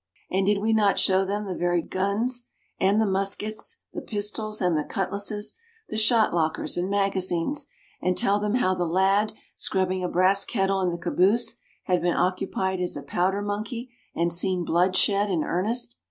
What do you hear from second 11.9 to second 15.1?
been occupied as a powder monkey and seen blood